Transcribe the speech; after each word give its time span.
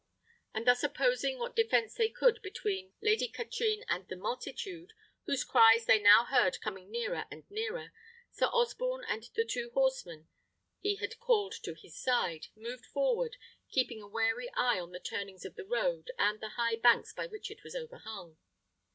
And 0.55 0.65
thus 0.65 0.83
opposing 0.83 1.37
what 1.37 1.55
defence 1.55 1.93
they 1.93 2.09
could 2.09 2.41
between 2.41 2.91
Lady 3.03 3.27
Katrine 3.27 3.85
and 3.87 4.07
the 4.07 4.15
multitude, 4.15 4.93
whose 5.27 5.43
cries 5.43 5.85
they 5.85 5.99
now 5.99 6.23
heard 6.25 6.59
coming 6.59 6.89
nearer 6.89 7.27
and 7.29 7.43
nearer, 7.51 7.91
Sir 8.31 8.47
Osborne 8.47 9.05
and 9.07 9.29
the 9.35 9.45
two 9.45 9.69
horsemen 9.75 10.27
he 10.79 10.95
had 10.95 11.19
called 11.19 11.53
to 11.61 11.75
his 11.75 11.95
side, 12.01 12.47
moved 12.55 12.87
forward, 12.87 13.37
keeping 13.69 14.01
a 14.01 14.07
wary 14.07 14.49
eye 14.55 14.79
on 14.79 14.91
the 14.91 14.99
turnings 14.99 15.45
of 15.45 15.53
the 15.53 15.67
road 15.67 16.09
and 16.17 16.39
the 16.39 16.49
high 16.57 16.77
banks 16.77 17.13
by 17.13 17.27
which 17.27 17.51
it 17.51 17.63
was 17.63 17.75
overhung. 17.75 18.37